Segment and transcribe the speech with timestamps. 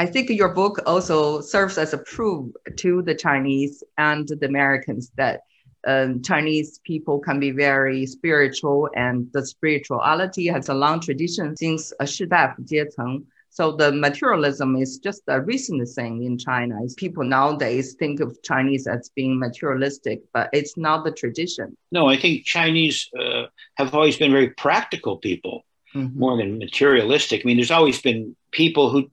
[0.00, 5.10] I think your book also serves as a proof to the Chinese and the Americans
[5.16, 5.42] that
[5.86, 11.92] um, Chinese people can be very spiritual, and the spirituality has a long tradition since
[12.00, 13.22] a 士大夫阶层
[13.56, 16.76] so the materialism is just a recent thing in China.
[16.98, 21.74] People nowadays think of Chinese as being materialistic, but it's not the tradition.
[21.90, 23.44] No, I think Chinese uh,
[23.76, 26.18] have always been very practical people, mm-hmm.
[26.18, 27.40] more than materialistic.
[27.40, 29.10] I mean, there's always been people who,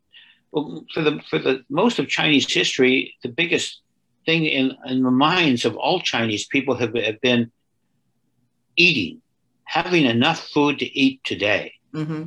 [0.52, 3.80] well, for the for the most of Chinese history, the biggest
[4.26, 7.50] thing in, in the minds of all Chinese people have, have been
[8.76, 9.22] eating,
[9.64, 11.72] having enough food to eat today.
[11.94, 12.25] Mm-hmm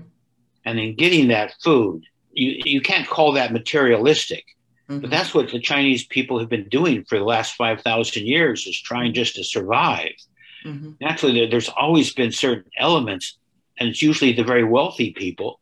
[0.65, 4.45] and in getting that food, you, you can't call that materialistic.
[4.89, 5.01] Mm-hmm.
[5.01, 8.79] But that's what the Chinese people have been doing for the last 5,000 years is
[8.79, 10.11] trying just to survive.
[10.65, 10.91] Mm-hmm.
[11.01, 13.37] Naturally, there's always been certain elements,
[13.79, 15.59] and it's usually the very wealthy people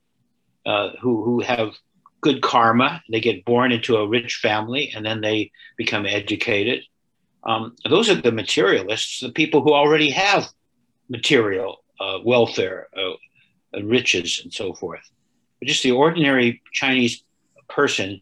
[0.65, 1.71] uh, who, who have
[2.21, 3.01] good karma.
[3.09, 6.83] They get born into a rich family and then they become educated.
[7.43, 10.47] Um, those are the materialists, the people who already have
[11.09, 15.09] material uh, welfare, uh, riches and so forth.
[15.59, 17.23] But just the ordinary Chinese
[17.67, 18.21] person,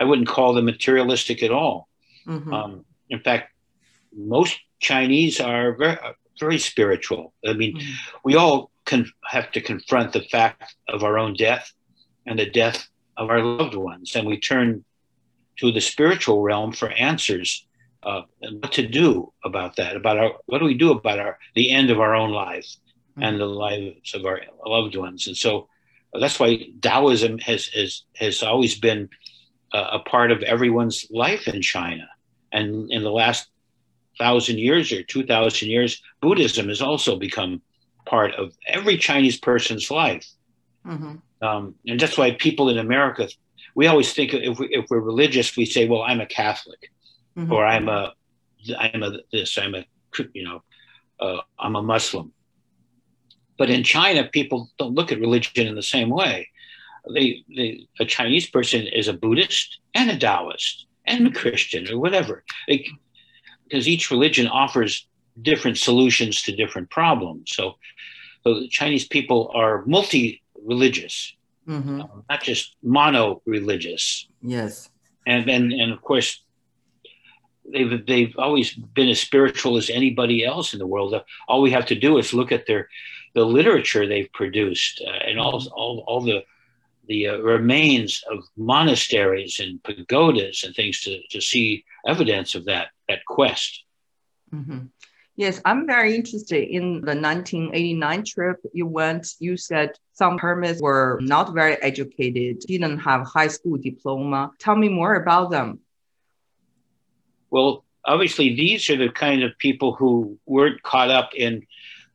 [0.00, 1.88] I wouldn't call them materialistic at all.
[2.26, 2.52] Mm-hmm.
[2.52, 3.52] Um, in fact,
[4.14, 5.98] most Chinese are very,
[6.38, 7.32] very spiritual.
[7.46, 8.18] I mean, mm-hmm.
[8.24, 11.72] we all con- have to confront the fact of our own death
[12.26, 12.88] and the death
[13.18, 14.84] of our loved ones, and we turn
[15.58, 17.66] to the spiritual realm for answers.
[18.02, 18.22] Uh,
[18.60, 19.96] what to do about that?
[19.96, 22.78] About our, what do we do about our the end of our own lives?
[23.20, 25.26] and the lives of our loved ones.
[25.26, 25.68] And so
[26.18, 29.08] that's why Taoism has has, has always been
[29.72, 32.08] a, a part of everyone's life in China.
[32.52, 33.48] And in the last
[34.18, 37.60] thousand years or two thousand years, Buddhism has also become
[38.06, 40.26] part of every Chinese person's life.
[40.86, 41.16] Mm-hmm.
[41.40, 43.28] Um, and that's why people in America,
[43.74, 46.90] we always think if, we, if we're religious, we say, well, I'm a Catholic
[47.36, 47.52] mm-hmm.
[47.52, 48.12] or I'm a,
[48.78, 49.84] I'm a this, I'm a,
[50.32, 50.62] you know,
[51.20, 52.32] uh, I'm a Muslim.
[53.56, 56.48] But in China, people don't look at religion in the same way.
[57.12, 61.98] They, they, a Chinese person is a Buddhist and a Taoist and a Christian or
[61.98, 65.08] whatever, because each religion offers
[65.40, 67.52] different solutions to different problems.
[67.54, 67.76] So,
[68.44, 69.84] so the Chinese people are
[70.58, 71.36] multi-religious,
[71.66, 72.00] mm-hmm.
[72.00, 74.28] uh, not just mono-religious.
[74.42, 74.90] Yes,
[75.26, 76.42] and and and of course,
[77.72, 81.14] they've they've always been as spiritual as anybody else in the world.
[81.48, 82.88] All we have to do is look at their
[83.34, 85.68] the literature they've produced uh, and all, mm-hmm.
[85.74, 86.44] all, all the
[87.06, 92.88] the uh, remains of monasteries and pagodas and things to, to see evidence of that
[93.08, 93.84] that quest.
[94.52, 94.86] Mm-hmm.
[95.38, 99.36] Yes, I'm very interested in the 1989 trip you went.
[99.38, 104.50] You said some hermits were not very educated, didn't have high school diploma.
[104.58, 105.78] Tell me more about them.
[107.50, 111.64] Well, obviously, these are the kind of people who weren't caught up in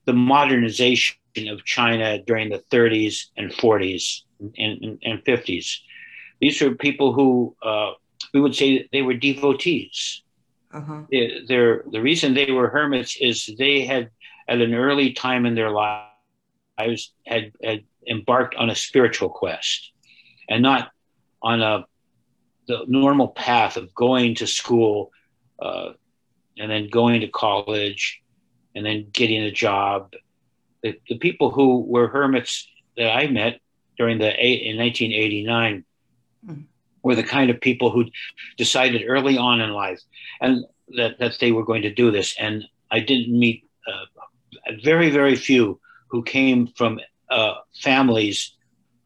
[0.03, 1.15] the modernization
[1.47, 4.23] of China during the 30s and 40s
[4.57, 5.77] and, and, 50s.
[6.41, 7.91] These are people who uh,
[8.33, 10.22] we would say they were devotees.
[10.73, 11.03] Uh-huh.
[11.11, 14.09] They, the reason they were hermits is they had,
[14.47, 19.91] at an early time in their lives, had, had embarked on a spiritual quest
[20.49, 20.91] and not
[21.41, 21.85] on a
[22.67, 25.11] the normal path of going to school
[25.61, 25.91] uh,
[26.57, 28.21] and then going to college
[28.75, 30.13] and then getting a job.
[30.81, 32.67] The, the people who were hermits
[32.97, 33.59] that I met
[33.97, 35.85] during the eight, in 1989
[36.45, 36.61] mm-hmm.
[37.03, 38.05] Were the kind of people who
[38.57, 40.01] decided early on in life
[40.41, 40.65] and
[40.95, 42.35] that, that they were going to do this.
[42.39, 44.05] And I didn't meet uh,
[44.83, 46.99] very, very few who came from
[47.29, 48.55] uh, families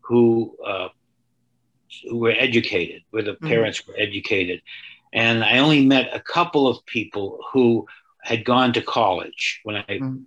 [0.02, 0.90] who uh,
[2.10, 3.48] who were educated, where the mm-hmm.
[3.48, 4.62] parents were educated.
[5.14, 7.88] And I only met a couple of people who
[8.24, 10.24] had gone to college when I mm.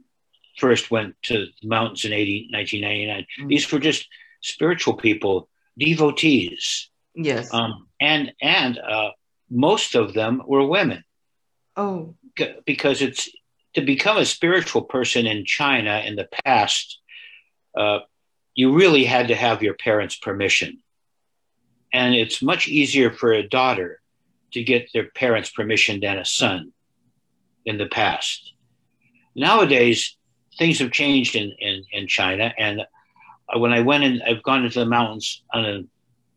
[0.59, 3.27] first went to the mountains in 80, 1999.
[3.41, 3.49] Mm.
[3.49, 4.09] These were just
[4.41, 5.49] spiritual people,
[5.79, 6.90] devotees.
[7.15, 7.53] Yes.
[7.53, 9.11] Um, and and uh,
[9.51, 11.05] most of them were women.
[11.77, 12.15] Oh.
[12.65, 13.29] Because it's
[13.75, 17.01] to become a spiritual person in China in the past,
[17.77, 18.01] uh,
[18.55, 20.79] you really had to have your parents' permission.
[21.93, 24.01] And it's much easier for a daughter
[24.53, 26.73] to get their parents' permission than a son
[27.65, 28.53] in the past.
[29.35, 30.17] Nowadays,
[30.59, 32.53] things have changed in, in, in China.
[32.59, 32.83] And
[33.55, 35.83] when I went in, I've gone into the mountains on a,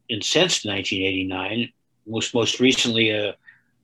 [0.10, 1.72] in since 1989.
[2.06, 3.34] Most most recently, uh,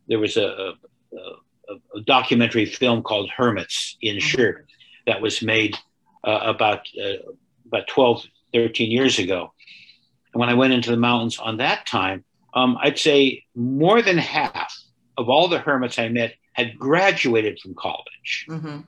[0.08, 0.74] there was a,
[1.14, 4.64] a, a, documentary film called Hermits in mm-hmm.
[5.06, 5.78] That was made
[6.24, 7.32] uh, about uh,
[7.68, 9.54] about 12, 13 years ago.
[10.34, 12.24] And when I went into the mountains on that time,
[12.54, 14.76] um, I'd say more than half
[15.18, 18.46] of all the hermits I met had graduated from college.
[18.50, 18.80] Mm-hmm.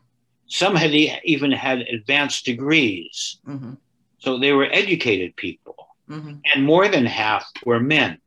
[0.48, 3.38] Some had even had advanced degrees.
[3.48, 3.74] Mm-hmm.
[4.20, 5.91] So they were educated people.
[6.12, 6.34] Mm-hmm.
[6.54, 8.20] And more than half were men,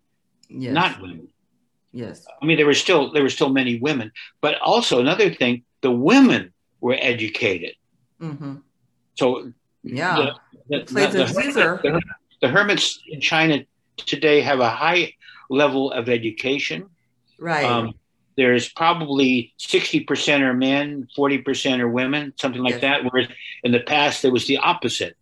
[0.48, 0.72] yes.
[0.72, 1.28] not women.
[1.92, 2.26] Yes.
[2.42, 4.10] I mean, there were still there were still many women,
[4.40, 7.74] but also another thing, the women were educated.
[8.20, 8.56] Mm-hmm.
[9.14, 9.52] So
[9.82, 10.32] yeah,
[10.68, 12.02] the, the, the, the,
[12.40, 13.64] the hermits in China
[13.96, 15.14] today have a high
[15.50, 16.88] level of education.
[17.38, 17.64] Right.
[17.64, 17.94] Um,
[18.36, 22.80] there's probably 60% are men, 40% are women, something like yes.
[22.80, 23.04] that.
[23.04, 23.28] Whereas
[23.62, 25.16] in the past, there was the opposite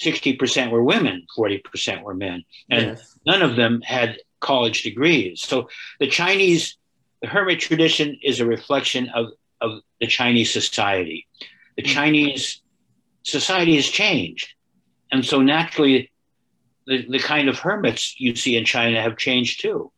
[0.00, 2.44] 60% were women, 40% were men.
[2.70, 3.18] And yes.
[3.26, 5.40] none of them had college degrees.
[5.40, 6.76] So the Chinese,
[7.22, 9.28] the hermit tradition is a reflection of,
[9.60, 11.26] of the Chinese society.
[11.76, 11.92] The mm-hmm.
[11.92, 12.60] Chinese
[13.22, 14.54] society has changed.
[15.10, 16.10] And so naturally,
[16.86, 19.90] the, the kind of hermits you see in China have changed too.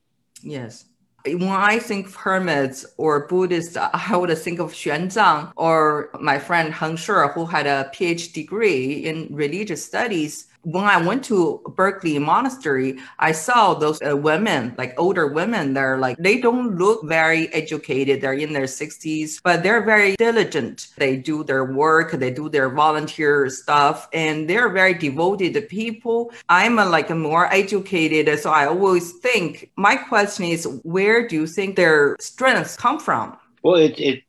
[0.43, 0.85] Yes.
[1.25, 6.73] When I think of hermits or Buddhists, I would think of Xuanzang or my friend
[6.73, 12.19] Heng Sure, who had a PhD degree in religious studies when I went to Berkeley
[12.19, 17.53] Monastery, I saw those uh, women, like older women, they're like, they don't look very
[17.55, 18.21] educated.
[18.21, 20.89] They're in their 60s, but they're very diligent.
[20.97, 26.33] They do their work, they do their volunteer stuff, and they're very devoted people.
[26.49, 31.37] I'm a, like a more educated, so I always think my question is, where do
[31.37, 33.37] you think their strengths come from?
[33.63, 34.23] Well, it, it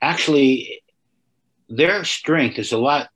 [0.00, 0.82] actually,
[1.68, 3.10] their strength is a lot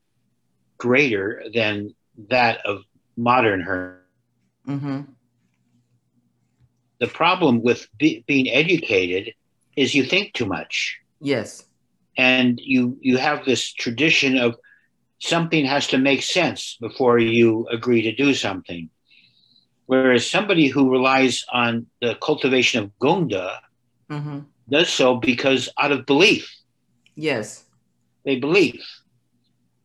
[0.78, 1.94] greater than
[2.28, 2.82] that of
[3.16, 4.02] modern her.
[4.66, 5.02] Mm-hmm.
[7.00, 9.34] The problem with be, being educated
[9.76, 10.98] is you think too much.
[11.20, 11.64] Yes.
[12.16, 14.56] And you you have this tradition of
[15.20, 18.90] something has to make sense before you agree to do something.
[19.86, 23.50] Whereas somebody who relies on the cultivation of gongde
[24.10, 24.40] mm-hmm.
[24.68, 26.52] does so because out of belief.
[27.14, 27.64] Yes.
[28.24, 28.84] They believe.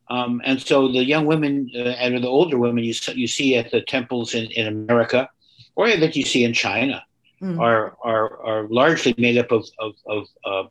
[0.10, 3.72] Um, and so the young women uh, and the older women you, you see at
[3.72, 5.30] the temples in, in America
[5.76, 7.04] or that you see in China
[7.42, 7.60] mm.
[7.60, 10.64] are, are, are largely made up of, of, of uh,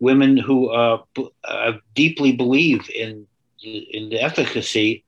[0.00, 1.02] women who uh,
[1.44, 3.26] uh, deeply believe in,
[3.62, 5.04] in the efficacy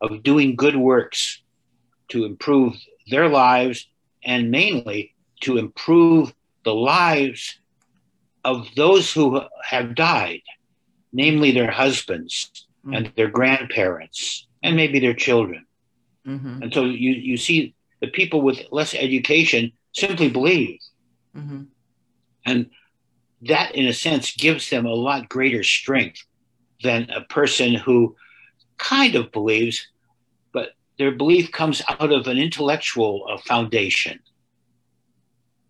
[0.00, 1.42] of doing good works
[2.08, 2.74] to improve
[3.08, 3.88] their lives
[4.24, 6.32] and mainly to improve
[6.64, 7.58] the lives
[8.44, 10.42] of those who have died
[11.12, 12.94] namely their husbands mm-hmm.
[12.94, 15.66] and their grandparents and maybe their children.
[16.26, 16.62] Mm-hmm.
[16.62, 20.78] And so you, you see the people with less education simply believe.
[21.36, 21.62] Mm-hmm.
[22.46, 22.70] And
[23.42, 26.24] that, in a sense, gives them a lot greater strength
[26.82, 28.16] than a person who
[28.78, 29.86] kind of believes,
[30.52, 34.20] but their belief comes out of an intellectual uh, foundation.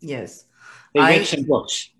[0.00, 0.46] Yes.
[0.94, 1.90] They read I, some books